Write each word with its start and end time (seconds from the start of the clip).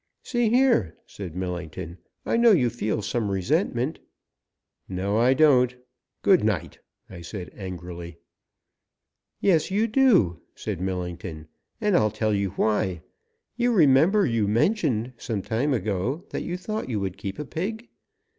"See 0.23 0.49
here," 0.49 0.97
said 1.05 1.35
Millington, 1.35 1.99
"I 2.25 2.35
know 2.35 2.49
you 2.53 2.71
feel 2.71 3.03
some 3.03 3.29
resentment." 3.29 3.99
"No 4.89 5.17
I 5.17 5.35
don't! 5.35 5.75
Good 6.23 6.43
night!" 6.43 6.79
I 7.07 7.21
said 7.21 7.51
angrily. 7.55 8.17
"Yes 9.41 9.69
you 9.69 9.85
do!" 9.85 10.41
said 10.55 10.81
Millington. 10.81 11.49
"And 11.79 11.95
I'll 11.95 12.09
tell 12.09 12.33
you 12.33 12.49
why. 12.57 13.03
You 13.55 13.71
remember 13.73 14.25
you 14.25 14.47
mentioned, 14.47 15.13
some 15.19 15.43
time 15.43 15.71
ago, 15.71 16.25
that 16.31 16.41
you 16.41 16.57
thought 16.57 16.89
you 16.89 16.99
would 16.99 17.15
keep 17.19 17.37
a 17.37 17.45
pig? 17.45 17.87